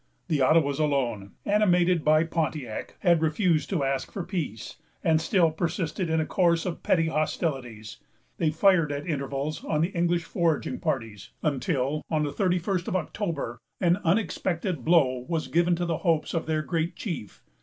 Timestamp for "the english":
9.81-10.23